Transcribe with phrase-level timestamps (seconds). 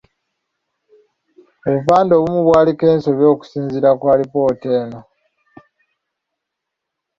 [1.67, 4.99] Obupande obumu bwaliko ensobi okusinzira ku alipoota eno.